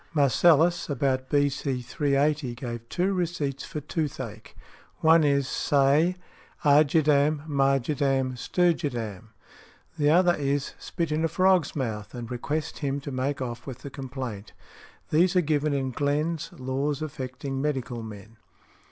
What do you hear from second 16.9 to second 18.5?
affecting Medical Men."